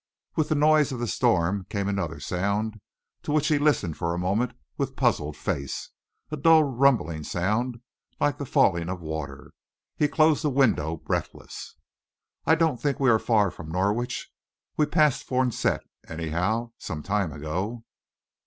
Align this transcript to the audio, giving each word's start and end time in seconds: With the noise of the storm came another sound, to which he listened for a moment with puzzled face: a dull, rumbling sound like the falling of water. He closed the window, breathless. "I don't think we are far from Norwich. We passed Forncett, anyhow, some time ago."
With 0.35 0.49
the 0.49 0.55
noise 0.55 0.91
of 0.91 0.99
the 0.99 1.05
storm 1.05 1.67
came 1.69 1.87
another 1.87 2.19
sound, 2.19 2.81
to 3.21 3.31
which 3.31 3.49
he 3.49 3.59
listened 3.59 3.97
for 3.97 4.15
a 4.15 4.17
moment 4.17 4.53
with 4.75 4.95
puzzled 4.95 5.37
face: 5.37 5.91
a 6.31 6.37
dull, 6.37 6.63
rumbling 6.63 7.23
sound 7.23 7.79
like 8.19 8.39
the 8.39 8.47
falling 8.47 8.89
of 8.89 8.99
water. 8.99 9.51
He 9.95 10.07
closed 10.07 10.43
the 10.43 10.49
window, 10.49 10.97
breathless. 10.97 11.75
"I 12.47 12.55
don't 12.55 12.81
think 12.81 12.99
we 12.99 13.11
are 13.11 13.19
far 13.19 13.51
from 13.51 13.69
Norwich. 13.69 14.31
We 14.75 14.87
passed 14.87 15.23
Forncett, 15.23 15.81
anyhow, 16.09 16.71
some 16.79 17.03
time 17.03 17.31
ago." 17.31 17.83